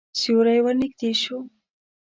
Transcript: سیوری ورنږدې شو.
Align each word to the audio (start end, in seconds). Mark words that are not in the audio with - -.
سیوری 0.19 0.59
ورنږدې 0.63 1.11
شو. 1.21 1.37